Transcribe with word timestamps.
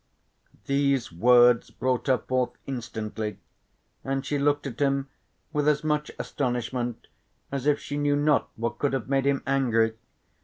These 0.65 1.11
words 1.11 1.69
brought 1.69 2.07
her 2.07 2.17
forth 2.17 2.53
instantly 2.65 3.37
and 4.03 4.25
she 4.25 4.39
looked 4.39 4.65
at 4.65 4.79
him 4.79 5.09
with 5.53 5.67
as 5.67 5.83
much 5.83 6.09
astonishment 6.17 7.05
as 7.51 7.67
if 7.67 7.79
she 7.79 7.97
knew 7.99 8.15
not 8.15 8.49
what 8.55 8.79
could 8.79 8.93
have 8.93 9.09
made 9.09 9.25
him 9.25 9.43
angry. 9.45 9.93